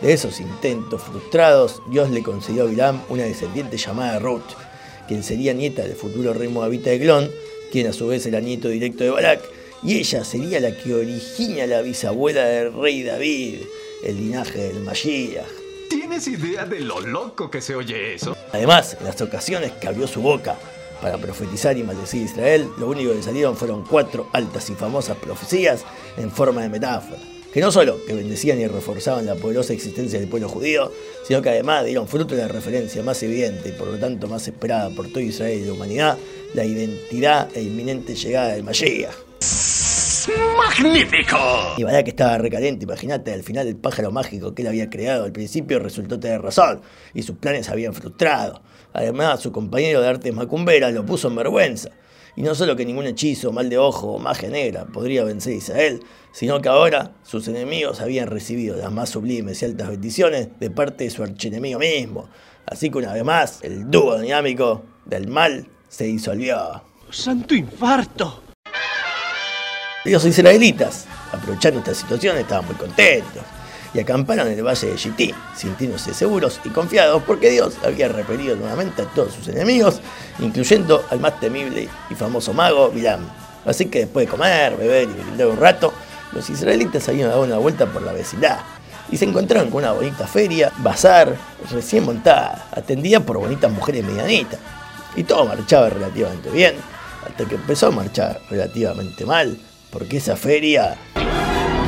De 0.00 0.10
esos 0.10 0.40
intentos 0.40 1.02
frustrados, 1.02 1.82
Dios 1.90 2.08
le 2.08 2.22
concedió 2.22 2.62
a 2.62 2.66
Bilam 2.66 3.02
una 3.10 3.24
descendiente 3.24 3.76
llamada 3.76 4.18
Ruth, 4.18 4.56
quien 5.06 5.22
sería 5.22 5.52
nieta 5.52 5.82
del 5.82 5.96
futuro 5.96 6.32
rey 6.32 6.48
moabita 6.48 6.88
de 6.88 6.98
Glon, 6.98 7.30
quien 7.70 7.88
a 7.88 7.92
su 7.92 8.06
vez 8.06 8.24
era 8.24 8.40
nieto 8.40 8.68
directo 8.68 9.04
de 9.04 9.10
Barak, 9.10 9.42
y 9.82 9.98
ella 9.98 10.24
sería 10.24 10.60
la 10.60 10.74
que 10.74 10.94
origina 10.94 11.66
la 11.66 11.82
bisabuela 11.82 12.46
del 12.46 12.72
rey 12.72 13.02
David, 13.02 13.58
el 14.02 14.16
linaje 14.16 14.72
del 14.72 14.80
Mashiach. 14.80 15.61
¿Tienes 15.92 16.26
idea 16.26 16.64
de 16.64 16.80
lo 16.80 17.00
loco 17.02 17.50
que 17.50 17.60
se 17.60 17.74
oye 17.74 18.14
eso? 18.14 18.34
Además, 18.50 18.96
en 18.98 19.04
las 19.04 19.20
ocasiones 19.20 19.72
que 19.72 19.88
abrió 19.88 20.06
su 20.06 20.22
boca 20.22 20.56
para 21.02 21.18
profetizar 21.18 21.76
y 21.76 21.82
maldecir 21.82 22.22
a 22.22 22.24
Israel, 22.24 22.68
lo 22.78 22.88
único 22.88 23.12
que 23.12 23.22
salieron 23.22 23.54
fueron 23.54 23.84
cuatro 23.84 24.26
altas 24.32 24.70
y 24.70 24.74
famosas 24.74 25.18
profecías 25.18 25.84
en 26.16 26.30
forma 26.30 26.62
de 26.62 26.70
metáfora, 26.70 27.20
que 27.52 27.60
no 27.60 27.70
solo 27.70 27.98
que 28.06 28.14
bendecían 28.14 28.58
y 28.58 28.66
reforzaban 28.68 29.26
la 29.26 29.34
poderosa 29.34 29.74
existencia 29.74 30.18
del 30.18 30.30
pueblo 30.30 30.48
judío, 30.48 30.90
sino 31.28 31.42
que 31.42 31.50
además 31.50 31.84
dieron 31.84 32.08
fruto 32.08 32.34
de 32.34 32.40
la 32.40 32.48
referencia 32.48 33.02
más 33.02 33.22
evidente 33.22 33.68
y 33.68 33.72
por 33.72 33.88
lo 33.88 33.98
tanto 33.98 34.28
más 34.28 34.48
esperada 34.48 34.88
por 34.88 35.08
todo 35.08 35.20
Israel 35.20 35.60
y 35.60 35.66
la 35.66 35.74
humanidad, 35.74 36.18
la 36.54 36.64
identidad 36.64 37.50
e 37.54 37.60
inminente 37.60 38.14
llegada 38.14 38.54
del 38.54 38.64
Mashiach. 38.64 39.12
¡Magnífico! 40.56 41.36
Y 41.76 41.84
Barak 41.84 42.08
estaba 42.08 42.38
recaliente, 42.38 42.84
imagínate, 42.84 43.32
al 43.32 43.42
final 43.42 43.66
el 43.66 43.76
pájaro 43.76 44.10
mágico 44.10 44.54
que 44.54 44.62
él 44.62 44.68
había 44.68 44.90
creado 44.90 45.24
al 45.24 45.32
principio 45.32 45.78
resultó 45.78 46.20
tener 46.20 46.40
razón, 46.42 46.80
y 47.14 47.22
sus 47.22 47.36
planes 47.36 47.68
habían 47.68 47.94
frustrado. 47.94 48.62
Además, 48.92 49.40
su 49.40 49.52
compañero 49.52 50.00
de 50.00 50.08
artes 50.08 50.34
macumberas 50.34 50.92
lo 50.92 51.04
puso 51.04 51.28
en 51.28 51.36
vergüenza. 51.36 51.90
Y 52.36 52.42
no 52.42 52.54
solo 52.54 52.76
que 52.76 52.86
ningún 52.86 53.06
hechizo, 53.06 53.52
mal 53.52 53.68
de 53.68 53.78
ojo 53.78 54.12
o 54.12 54.18
magia 54.18 54.48
negra 54.48 54.86
podría 54.86 55.24
vencer 55.24 55.52
a 55.52 55.56
Israel, 55.56 56.00
sino 56.32 56.60
que 56.62 56.68
ahora 56.68 57.12
sus 57.22 57.46
enemigos 57.48 58.00
habían 58.00 58.28
recibido 58.28 58.76
las 58.76 58.90
más 58.90 59.10
sublimes 59.10 59.60
y 59.60 59.66
altas 59.66 59.88
bendiciones 59.88 60.48
de 60.58 60.70
parte 60.70 61.04
de 61.04 61.10
su 61.10 61.22
archienemigo 61.22 61.78
mismo. 61.78 62.28
Así 62.64 62.90
que 62.90 62.98
una 62.98 63.12
vez 63.12 63.24
más, 63.24 63.62
el 63.62 63.90
dúo 63.90 64.18
dinámico 64.18 64.82
del 65.04 65.28
mal 65.28 65.68
se 65.88 66.04
disolvió. 66.04 66.82
¡Santo 67.10 67.54
infarto! 67.54 68.51
Los 70.04 70.24
israelitas, 70.24 71.06
aprovechando 71.30 71.78
esta 71.78 71.94
situación, 71.94 72.36
estaban 72.36 72.66
muy 72.66 72.74
contentos 72.74 73.42
y 73.94 74.00
acamparon 74.00 74.48
en 74.48 74.58
el 74.58 74.64
valle 74.64 74.88
de 74.88 74.96
Shittim, 74.96 75.34
sintiéndose 75.54 76.12
seguros 76.12 76.60
y 76.64 76.70
confiados 76.70 77.22
porque 77.22 77.50
Dios 77.50 77.74
había 77.84 78.08
repelido 78.08 78.56
nuevamente 78.56 79.02
a 79.02 79.04
todos 79.04 79.34
sus 79.34 79.46
enemigos, 79.46 80.00
incluyendo 80.40 81.04
al 81.10 81.20
más 81.20 81.38
temible 81.38 81.88
y 82.10 82.14
famoso 82.14 82.52
mago 82.52 82.90
Bilam. 82.90 83.20
Así 83.64 83.86
que 83.86 84.00
después 84.00 84.26
de 84.26 84.30
comer, 84.30 84.76
beber 84.76 85.08
y 85.08 85.12
brindar 85.12 85.46
un 85.46 85.58
rato, 85.58 85.92
los 86.32 86.50
israelitas 86.50 87.08
habían 87.08 87.28
dado 87.28 87.42
una 87.42 87.58
vuelta 87.58 87.86
por 87.86 88.02
la 88.02 88.12
vecindad 88.12 88.58
y 89.08 89.16
se 89.16 89.24
encontraron 89.24 89.70
con 89.70 89.84
una 89.84 89.92
bonita 89.92 90.26
feria, 90.26 90.72
bazar, 90.78 91.36
recién 91.70 92.04
montada, 92.04 92.66
atendida 92.72 93.20
por 93.20 93.38
bonitas 93.38 93.70
mujeres 93.70 94.04
medianitas. 94.04 94.58
Y 95.14 95.22
todo 95.22 95.44
marchaba 95.44 95.90
relativamente 95.90 96.50
bien, 96.50 96.74
hasta 97.24 97.44
que 97.44 97.54
empezó 97.54 97.88
a 97.88 97.90
marchar 97.90 98.40
relativamente 98.50 99.26
mal, 99.26 99.56
porque 99.92 100.16
esa 100.16 100.34
feria 100.34 100.96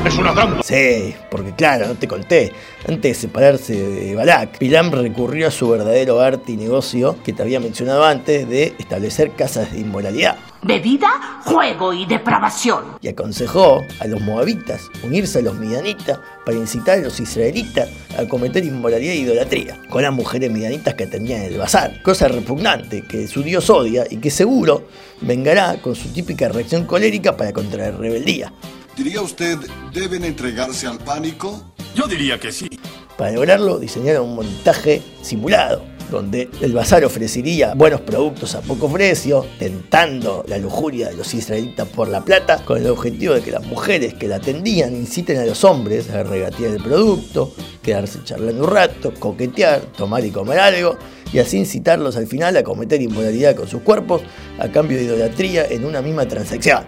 Es 0.07 0.19
una 0.19 0.35
trampa. 0.35 0.63
Sí, 0.63 1.15
porque 1.31 1.53
claro, 1.53 1.87
no 1.87 1.95
te 1.95 2.07
conté. 2.07 2.53
Antes 2.87 3.03
de 3.03 3.15
separarse 3.15 3.75
de 3.75 4.15
Balak, 4.15 4.59
Pilam 4.59 4.93
recurrió 4.93 5.49
a 5.49 5.51
su 5.51 5.67
verdadero 5.71 6.21
arte 6.21 6.53
y 6.53 6.57
negocio 6.59 7.17
que 7.25 7.33
te 7.33 7.43
había 7.43 7.59
mencionado 7.59 8.05
antes 8.05 8.47
de 8.47 8.75
establecer 8.79 9.31
casas 9.31 9.73
de 9.73 9.79
inmoralidad. 9.79 10.37
Bebida, 10.67 11.43
juego 11.45 11.93
y 11.93 12.07
depravación. 12.07 12.97
Y 13.03 13.09
aconsejó 13.09 13.85
a 14.01 14.07
los 14.07 14.23
moabitas 14.23 14.91
unirse 15.03 15.41
a 15.41 15.43
los 15.43 15.57
midianitas 15.57 16.19
para 16.47 16.57
incitar 16.57 17.01
a 17.01 17.03
los 17.03 17.21
israelitas 17.21 17.91
a 18.17 18.27
cometer 18.27 18.65
inmoralidad 18.65 19.13
e 19.13 19.19
idolatría 19.19 19.79
con 19.91 20.03
las 20.03 20.13
mujeres 20.15 20.51
midianitas 20.51 20.95
que 20.95 21.05
atendían 21.05 21.43
el 21.43 21.59
bazar. 21.59 22.01
Cosa 22.03 22.29
repugnante 22.29 23.03
que 23.03 23.29
su 23.29 23.43
dios 23.43 23.69
odia 23.69 24.07
y 24.09 24.17
que 24.17 24.31
seguro 24.31 24.89
vengará 25.21 25.83
con 25.83 25.95
su 25.95 26.09
típica 26.09 26.49
reacción 26.49 26.87
colérica 26.87 27.37
para 27.37 27.53
contraer 27.53 27.99
rebeldía. 27.99 28.51
¿Diría 28.97 29.21
usted, 29.21 29.59
deben 29.93 30.25
entregarse 30.25 30.87
al 30.87 30.99
pánico? 30.99 31.75
Yo 31.95 32.07
diría 32.07 32.41
que 32.41 32.51
sí. 32.51 32.71
Para 33.19 33.33
lograrlo 33.33 33.79
diseñaron 33.79 34.31
un 34.31 34.37
montaje 34.37 35.03
simulado, 35.21 35.85
donde 36.11 36.49
el 36.61 36.73
bazar 36.73 37.05
ofrecería 37.05 37.75
buenos 37.75 38.01
productos 38.01 38.55
a 38.55 38.61
poco 38.61 38.91
precio, 38.91 39.47
tentando 39.59 40.45
la 40.49 40.59
lujuria 40.59 41.09
de 41.09 41.17
los 41.17 41.35
israelitas 41.35 41.89
por 41.89 42.09
la 42.09 42.25
plata, 42.25 42.65
con 42.65 42.79
el 42.79 42.87
objetivo 42.87 43.35
de 43.35 43.43
que 43.43 43.51
las 43.51 43.65
mujeres 43.67 44.15
que 44.15 44.29
la 44.29 44.37
atendían 44.37 44.95
inciten 44.95 45.39
a 45.39 45.45
los 45.45 45.65
hombres 45.65 46.11
a 46.11 46.23
regatear 46.23 46.73
el 46.73 46.83
producto, 46.83 47.53
quedarse 47.83 48.21
charlando 48.25 48.65
un 48.65 48.71
rato, 48.71 49.13
coquetear, 49.19 49.81
tomar 49.97 50.25
y 50.25 50.31
comer 50.31 50.59
algo, 50.59 50.97
y 51.33 51.39
así 51.39 51.59
incitarlos 51.59 52.17
al 52.17 52.27
final 52.27 52.57
a 52.57 52.63
cometer 52.63 53.03
inmoralidad 53.03 53.57
con 53.57 53.69
sus 53.69 53.83
cuerpos 53.83 54.23
a 54.59 54.69
cambio 54.69 54.99
de 54.99 55.05
idolatría 55.05 55.67
en 55.67 55.85
una 55.85 56.01
misma 56.01 56.27
transacción. 56.29 56.85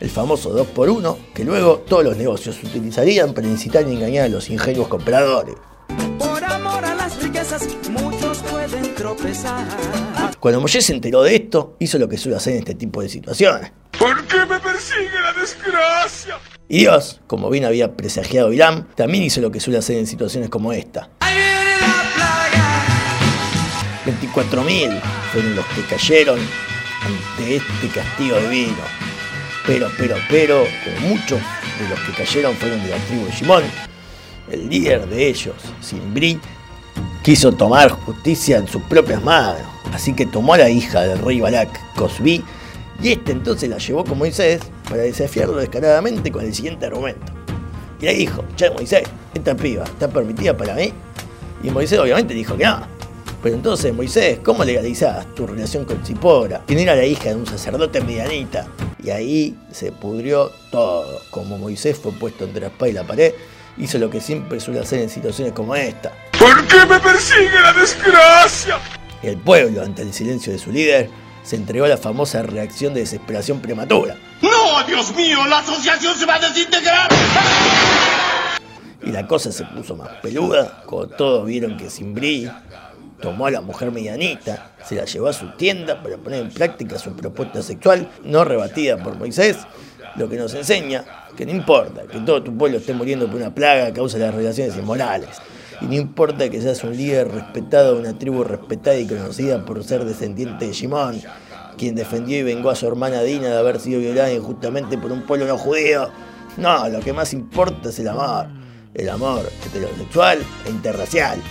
El 0.00 0.10
famoso 0.10 0.54
2x1 0.54 1.16
que 1.32 1.44
luego 1.44 1.78
todos 1.88 2.04
los 2.04 2.16
negocios 2.16 2.62
utilizarían 2.62 3.32
para 3.32 3.46
incitar 3.46 3.88
y 3.88 3.92
engañar 3.92 4.24
a 4.26 4.28
los 4.28 4.50
ingenuos 4.50 4.88
compradores. 4.88 5.54
Cuando 10.40 10.60
Moshe 10.60 10.80
se 10.80 10.92
enteró 10.92 11.22
de 11.22 11.36
esto, 11.36 11.76
hizo 11.78 11.98
lo 11.98 12.08
que 12.08 12.16
suele 12.16 12.36
hacer 12.36 12.54
en 12.54 12.58
este 12.60 12.74
tipo 12.74 13.02
de 13.02 13.08
situaciones. 13.08 13.72
¿Por 13.98 14.24
qué 14.26 14.44
me 14.46 14.60
persigue 14.60 15.20
la 15.22 15.32
desgracia? 15.32 16.38
Y 16.68 16.80
Dios, 16.80 17.20
como 17.26 17.48
bien 17.50 17.64
había 17.64 17.96
presagiado 17.96 18.50
Bilam, 18.50 18.88
también 18.94 19.24
hizo 19.24 19.40
lo 19.40 19.50
que 19.50 19.60
suele 19.60 19.78
hacer 19.78 19.98
en 19.98 20.06
situaciones 20.06 20.50
como 20.50 20.72
esta. 20.72 21.08
24.000 24.04 25.00
fueron 25.32 25.56
los 25.56 25.64
que 25.66 25.82
cayeron 25.82 26.38
ante 27.02 27.56
este 27.56 27.88
castigo 27.88 28.36
divino. 28.38 28.76
Pero, 29.66 29.90
pero, 29.98 30.16
pero, 30.28 30.64
como 30.84 31.08
muchos 31.08 31.40
de 31.40 31.88
los 31.88 31.98
que 32.00 32.12
cayeron 32.12 32.54
fueron 32.54 32.82
de 32.84 32.90
la 32.90 32.98
tribu 32.98 33.26
de 33.26 33.32
Shimón, 33.32 33.64
el 34.50 34.68
líder 34.68 35.06
de 35.08 35.26
ellos, 35.26 35.56
Simbri, 35.80 36.38
quiso 37.22 37.52
tomar 37.52 37.90
justicia 37.90 38.58
en 38.58 38.68
sus 38.68 38.82
propias 38.82 39.22
manos. 39.22 39.62
Así 39.92 40.12
que 40.12 40.26
tomó 40.26 40.54
a 40.54 40.58
la 40.58 40.70
hija 40.70 41.02
del 41.02 41.18
rey 41.18 41.40
Balak, 41.40 41.94
Cosbi, 41.94 42.44
y 43.02 43.12
este 43.12 43.32
entonces 43.32 43.68
la 43.68 43.78
llevó 43.78 44.04
con 44.04 44.18
Moisés 44.18 44.60
para 44.88 45.02
desafiarlo 45.02 45.56
descaradamente 45.56 46.30
con 46.30 46.44
el 46.44 46.54
siguiente 46.54 46.86
argumento. 46.86 47.32
Y 48.00 48.06
le 48.06 48.14
dijo, 48.14 48.44
che 48.56 48.70
Moisés, 48.70 49.04
esta 49.34 49.54
piba 49.54 49.84
está 49.84 50.08
permitida 50.08 50.56
para 50.56 50.74
mí. 50.74 50.92
Y 51.62 51.70
Moisés 51.70 51.98
obviamente 51.98 52.34
dijo 52.34 52.56
que 52.56 52.64
no. 52.64 52.80
Pero 53.42 53.54
entonces, 53.54 53.94
Moisés, 53.94 54.40
¿cómo 54.42 54.64
legalizás 54.64 55.34
tu 55.34 55.46
relación 55.46 55.84
con 55.84 56.04
Zipora? 56.04 56.62
Quien 56.66 56.80
era 56.80 56.96
la 56.96 57.04
hija 57.04 57.30
de 57.30 57.36
un 57.36 57.46
sacerdote 57.46 58.00
medianita. 58.00 58.66
Y 59.02 59.10
ahí 59.10 59.56
se 59.70 59.92
pudrió 59.92 60.50
todo. 60.70 61.20
Como 61.30 61.58
Moisés 61.58 61.98
fue 61.98 62.12
puesto 62.12 62.44
entre 62.44 62.62
la 62.62 62.66
espada 62.68 62.88
y 62.88 62.92
la 62.92 63.06
pared, 63.06 63.34
hizo 63.78 63.98
lo 63.98 64.10
que 64.10 64.20
siempre 64.20 64.58
suele 64.58 64.80
hacer 64.80 65.00
en 65.00 65.08
situaciones 65.08 65.52
como 65.52 65.74
esta. 65.76 66.12
¿Por 66.38 66.66
qué 66.66 66.86
me 66.86 67.00
persigue 67.00 67.60
la 67.62 67.72
desgracia? 67.72 68.78
El 69.22 69.38
pueblo, 69.38 69.82
ante 69.82 70.02
el 70.02 70.12
silencio 70.12 70.52
de 70.52 70.58
su 70.58 70.70
líder, 70.70 71.08
se 71.42 71.56
entregó 71.56 71.86
a 71.86 71.88
la 71.88 71.96
famosa 71.96 72.42
reacción 72.42 72.92
de 72.92 73.00
desesperación 73.00 73.60
prematura. 73.60 74.16
¡No, 74.42 74.84
Dios 74.86 75.14
mío! 75.14 75.38
¡La 75.48 75.58
asociación 75.58 76.14
se 76.16 76.26
va 76.26 76.34
a 76.34 76.40
desintegrar! 76.40 77.08
Y 79.02 79.10
la 79.12 79.26
cosa 79.26 79.52
se 79.52 79.64
puso 79.64 79.96
más 79.96 80.08
peluda, 80.22 80.82
cuando 80.86 81.14
todos 81.14 81.46
vieron 81.46 81.76
que 81.76 81.88
Simbrí 81.88 82.50
tomó 83.20 83.46
a 83.46 83.50
la 83.50 83.60
mujer 83.60 83.92
medianita, 83.92 84.72
se 84.84 84.96
la 84.96 85.04
llevó 85.04 85.28
a 85.28 85.32
su 85.32 85.48
tienda 85.52 86.02
para 86.02 86.18
poner 86.18 86.42
en 86.42 86.50
práctica 86.50 86.98
su 86.98 87.14
propuesta 87.14 87.62
sexual, 87.62 88.10
no 88.24 88.44
rebatida 88.44 88.96
por 88.98 89.16
Moisés, 89.16 89.58
lo 90.16 90.28
que 90.28 90.36
nos 90.36 90.52
enseña 90.54 91.04
que 91.36 91.46
no 91.46 91.52
importa 91.52 92.02
que 92.02 92.18
todo 92.20 92.42
tu 92.42 92.56
pueblo 92.56 92.78
esté 92.78 92.94
muriendo 92.94 93.26
por 93.26 93.36
una 93.36 93.54
plaga 93.54 93.86
a 93.86 93.92
causa 93.92 94.18
de 94.18 94.26
las 94.26 94.34
relaciones 94.34 94.76
inmorales. 94.76 95.28
Y 95.80 95.86
no 95.86 95.94
importa 95.94 96.48
que 96.48 96.60
seas 96.60 96.82
un 96.84 96.96
líder 96.96 97.28
respetado 97.28 97.94
de 97.94 98.00
una 98.00 98.18
tribu 98.18 98.44
respetada 98.44 98.96
y 98.96 99.06
conocida 99.06 99.64
por 99.64 99.82
ser 99.84 100.04
descendiente 100.04 100.66
de 100.66 100.72
Shimón, 100.72 101.20
quien 101.76 101.94
defendió 101.94 102.38
y 102.38 102.42
vengó 102.42 102.70
a 102.70 102.76
su 102.76 102.86
hermana 102.86 103.22
Dina 103.22 103.48
de 103.48 103.58
haber 103.58 103.80
sido 103.80 104.00
violada 104.00 104.32
injustamente 104.32 104.96
por 104.96 105.12
un 105.12 105.26
pueblo 105.26 105.46
no 105.46 105.58
judío. 105.58 106.10
No, 106.56 106.88
lo 106.88 107.00
que 107.00 107.12
más 107.12 107.32
importa 107.34 107.90
es 107.90 107.98
el 107.98 108.08
amor. 108.08 108.46
El 108.94 109.10
amor 109.10 109.42
heterosexual 109.66 110.38
e 110.64 110.70
interracial. 110.70 111.42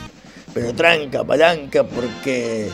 Pero 0.54 0.74
tranca, 0.74 1.24
palanca, 1.24 1.84
porque 1.84 2.70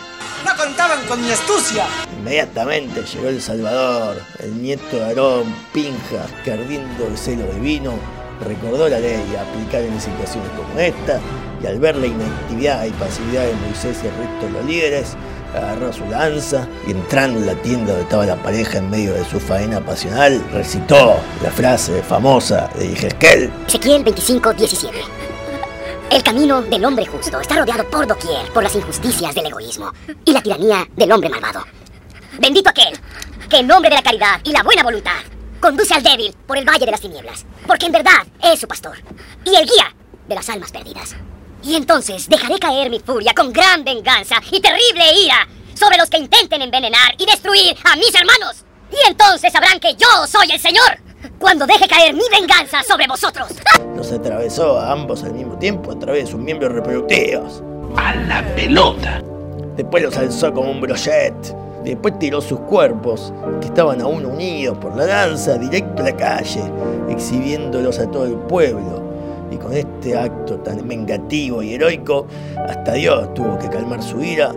No 0.46 0.56
contaban 0.56 1.06
con 1.08 1.22
mi 1.22 1.30
astucia. 1.32 1.86
Inmediatamente 2.20 3.02
llegó 3.04 3.28
el 3.28 3.42
Salvador, 3.42 4.18
el 4.40 4.62
nieto 4.62 4.96
de 4.96 5.04
Aarón, 5.04 5.54
Pinjas, 5.74 6.32
que 6.46 6.54
ardiendo 6.54 7.10
de 7.10 7.18
celo 7.18 7.46
divino, 7.54 7.96
recordó 8.46 8.88
la 8.88 9.00
ley 9.00 9.36
a 9.38 9.42
aplicar 9.42 9.82
en 9.82 10.00
situaciones 10.00 10.50
como 10.52 10.80
esta, 10.80 11.20
y 11.62 11.68
al 11.68 11.80
ver 11.80 11.96
la 11.96 12.08
inactividad 12.08 12.86
y 12.86 12.92
pasividad 12.92 13.46
de 13.46 13.54
Moisés 13.54 13.98
y 14.04 14.08
el 14.08 14.16
resto 14.16 14.46
de 14.46 14.52
los 14.52 14.66
líderes, 14.66 15.16
agarró 15.56 15.92
su 15.92 16.06
lanza 16.06 16.68
y 16.88 16.92
entrando 16.92 17.40
en 17.40 17.46
la 17.46 17.56
tienda 17.56 17.88
donde 17.88 18.04
estaba 18.04 18.26
la 18.26 18.36
pareja 18.42 18.78
en 18.78 18.90
medio 18.90 19.14
de 19.14 19.26
su 19.26 19.40
faena 19.40 19.80
pasional, 19.82 20.42
recitó 20.52 21.18
la 21.44 21.52
frase 21.52 22.02
famosa 22.04 22.70
de 22.78 22.90
Yehezkel, 22.90 23.52
Ezequiel 23.68 24.04
25, 24.04 24.54
17. 24.54 24.98
El 26.10 26.24
camino 26.24 26.62
del 26.62 26.84
hombre 26.84 27.06
justo 27.06 27.40
está 27.40 27.56
rodeado 27.56 27.90
por 27.90 28.06
doquier 28.06 28.52
por 28.54 28.64
las 28.64 28.76
injusticias 28.76 29.34
del 29.34 29.46
egoísmo 29.46 29.92
y 30.26 30.34
la 30.34 30.42
tiranía 30.42 30.86
del 30.96 31.12
hombre 31.12 31.30
malvado. 31.30 31.64
Bendito 32.40 32.70
aquel 32.70 32.98
que 33.50 33.58
en 33.58 33.68
nombre 33.68 33.90
de 33.90 33.96
la 33.96 34.04
caridad 34.04 34.42
y 34.44 34.52
la 34.52 34.64
buena 34.64 34.84
voluntad 34.84 35.22
conduce 35.60 35.94
al 35.94 36.04
débil 36.04 36.34
por 36.48 36.58
el 36.58 36.68
valle 36.68 36.86
de 36.86 36.92
las 36.92 37.02
tinieblas, 37.02 37.46
porque 37.68 37.86
en 37.86 37.92
verdad 37.92 38.26
es 38.44 38.60
su 38.60 38.68
pastor 38.68 38.98
y 39.46 39.56
el 39.56 39.66
guía 39.66 39.96
de 40.28 40.36
las 40.36 40.50
almas 40.50 40.72
perdidas. 40.72 41.16
Y 41.64 41.76
entonces 41.76 42.28
dejaré 42.28 42.60
caer 42.60 42.90
mi 42.90 43.00
furia 43.00 43.34
con 43.34 43.54
gran 43.54 43.84
venganza 43.84 44.36
y 44.52 44.60
terrible 44.60 45.04
ira 45.24 45.48
sobre 45.74 45.98
los 45.98 46.10
que 46.10 46.18
intenten 46.18 46.62
envenenar 46.62 47.14
y 47.18 47.26
destruir 47.26 47.76
a 47.84 47.96
mis 47.96 48.14
hermanos. 48.14 48.66
Y 48.92 49.10
entonces 49.10 49.52
sabrán 49.54 49.80
que 49.80 49.96
yo 49.96 50.28
soy 50.28 50.52
el 50.52 50.60
Señor 50.60 51.00
cuando 51.40 51.66
deje 51.66 51.88
caer 51.88 52.14
mi 52.14 52.24
venganza 52.32 52.82
sobre 52.84 53.08
vosotros. 53.08 53.48
los 53.96 54.12
atravesó 54.12 54.80
a 54.80 54.92
ambos 54.92 55.24
al 55.24 55.34
mismo 55.34 55.58
tiempo 55.58 55.92
a 55.92 56.00
través 56.00 56.26
de 56.26 56.32
sus 56.32 56.40
miembros 56.40 56.72
reproductivos. 56.72 57.64
¡A 57.96 58.16
la 58.16 58.44
pelota! 58.56 59.22
Después 59.76 60.04
los 60.04 60.18
alzó 60.18 60.54
como 60.54 60.72
un 60.72 60.82
brochet. 60.82 61.34
Después 61.84 62.20
tiró 62.20 62.42
sus 62.42 62.60
cuerpos, 62.62 63.34
que 63.60 63.68
estaban 63.68 64.02
aún 64.02 64.26
unidos 64.26 64.78
por 64.78 64.96
la 64.96 65.08
danza, 65.08 65.58
directo 65.58 66.04
a 66.04 66.06
la 66.06 66.16
calle, 66.16 66.62
exhibiéndolos 67.10 67.98
a 67.98 68.10
todo 68.10 68.26
el 68.26 68.36
pueblo. 68.36 69.11
Y 69.52 69.58
con 69.58 69.74
este 69.74 70.18
acto 70.18 70.56
tan 70.60 70.88
vengativo 70.88 71.62
y 71.62 71.74
heroico, 71.74 72.26
hasta 72.68 72.94
Dios 72.94 73.34
tuvo 73.34 73.60
que 73.60 73.70
calmar 73.70 74.02
su 74.02 74.24
ira 74.24 74.54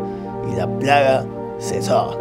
y 0.50 0.56
la 0.56 0.66
plaga 0.78 1.26
cesó. 1.58 2.16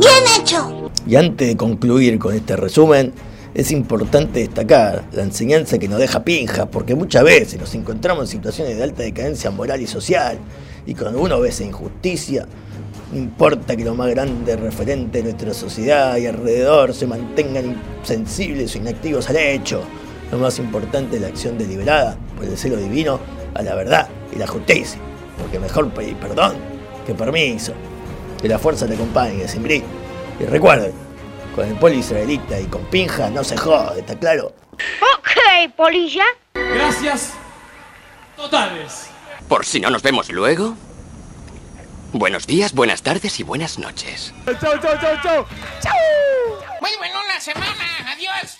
¡Bien 0.00 0.40
hecho! 0.40 0.90
Y 1.06 1.16
antes 1.16 1.48
de 1.48 1.56
concluir 1.56 2.18
con 2.18 2.34
este 2.34 2.56
resumen, 2.56 3.12
es 3.54 3.70
importante 3.70 4.40
destacar 4.40 5.04
la 5.12 5.22
enseñanza 5.22 5.78
que 5.78 5.88
nos 5.88 5.98
deja 5.98 6.22
Pinja, 6.22 6.66
porque 6.66 6.94
muchas 6.94 7.24
veces 7.24 7.58
nos 7.58 7.74
encontramos 7.74 8.24
en 8.24 8.28
situaciones 8.28 8.76
de 8.76 8.82
alta 8.82 9.02
decadencia 9.02 9.50
moral 9.50 9.80
y 9.80 9.86
social, 9.86 10.38
y 10.86 10.94
cuando 10.94 11.20
uno 11.20 11.40
ve 11.40 11.48
esa 11.48 11.64
injusticia, 11.64 12.46
no 13.12 13.18
importa 13.18 13.74
que 13.74 13.84
los 13.84 13.96
más 13.96 14.10
grandes 14.10 14.60
referentes 14.60 15.12
de 15.12 15.22
nuestra 15.22 15.54
sociedad 15.54 16.16
y 16.18 16.26
alrededor 16.26 16.92
se 16.92 17.06
mantengan 17.06 17.80
insensibles 18.00 18.74
o 18.74 18.78
inactivos 18.78 19.30
al 19.30 19.36
hecho. 19.36 19.82
Lo 20.30 20.38
más 20.38 20.58
importante 20.58 21.16
es 21.16 21.22
la 21.22 21.28
acción 21.28 21.56
deliberada 21.56 22.16
por 22.36 22.44
el 22.44 22.56
celo 22.56 22.76
divino 22.76 23.18
a 23.54 23.62
la 23.62 23.74
verdad 23.74 24.08
y 24.32 24.36
la 24.36 24.46
justicia. 24.46 25.00
Porque 25.38 25.58
mejor 25.58 25.90
pedir 25.90 26.16
perdón 26.16 26.56
que 27.06 27.14
permiso. 27.14 27.72
Que 28.40 28.48
la 28.48 28.58
fuerza 28.58 28.86
te 28.86 28.94
acompañe, 28.94 29.48
Simbri. 29.48 29.82
Y 30.38 30.44
recuerden, 30.44 30.92
con 31.54 31.66
el 31.66 31.74
poli 31.74 31.98
israelita 31.98 32.60
y 32.60 32.66
con 32.66 32.84
pinja 32.86 33.30
no 33.30 33.42
se 33.42 33.56
jode, 33.56 34.00
¿está 34.00 34.16
claro? 34.18 34.54
Ok, 35.18 35.74
polilla. 35.76 36.24
Gracias. 36.54 37.32
Totales. 38.36 39.08
Por 39.48 39.64
si 39.64 39.80
no 39.80 39.90
nos 39.90 40.02
vemos 40.02 40.30
luego. 40.30 40.76
Buenos 42.12 42.46
días, 42.46 42.72
buenas 42.72 43.02
tardes 43.02 43.40
y 43.40 43.42
buenas 43.42 43.78
noches. 43.78 44.32
Chao, 44.46 44.78
chao, 44.78 44.96
chao, 45.00 45.16
chao. 45.22 45.46
Chao. 45.80 45.94
Muy 46.80 46.90
buena 46.98 47.40
semana. 47.40 48.12
Adiós. 48.12 48.56